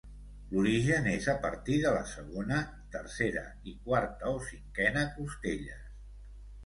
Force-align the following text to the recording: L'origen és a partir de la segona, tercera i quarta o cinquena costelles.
L'origen 0.53 1.09
és 1.11 1.27
a 1.33 1.35
partir 1.43 1.75
de 1.83 1.91
la 1.97 2.01
segona, 2.13 2.57
tercera 2.95 3.45
i 3.73 3.77
quarta 3.91 4.33
o 4.39 4.43
cinquena 4.47 5.05
costelles. 5.19 5.85